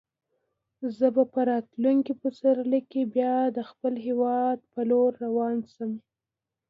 [0.97, 5.91] زه به په راتلونکي پسرلي کې بیا د خپل هیواد په لور روان شم.